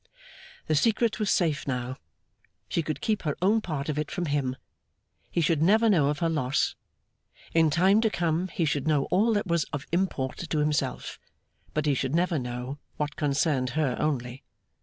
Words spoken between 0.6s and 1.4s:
The secret was